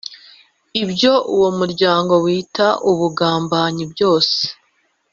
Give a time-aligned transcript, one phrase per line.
[0.83, 4.39] ibyo uwo muryango wita ubugambanyi byose.